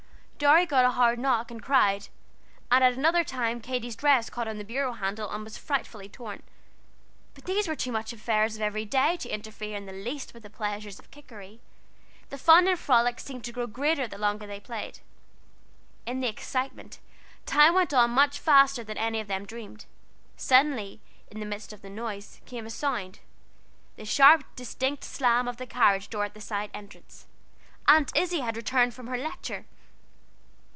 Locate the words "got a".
0.65-0.89